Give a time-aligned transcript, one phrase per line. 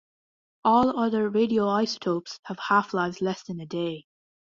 [0.63, 4.05] All other radioisotopes have half-lives less than a day.